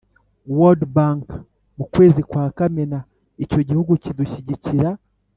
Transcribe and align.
World 0.57 0.81
Bank 0.95 1.25
Mu 1.77 1.85
Kwezi 1.93 2.21
Kwa 2.29 2.45
Kamena 2.57 2.99
Icyo 3.43 3.59
Gihugu 3.69 3.91
Cyidushyigikira 4.01 4.89